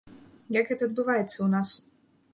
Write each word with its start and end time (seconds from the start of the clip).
Як 0.57 0.65
гэта 0.71 0.89
адбываецца 0.89 1.33
ў 1.41 1.47
нас? 1.55 1.69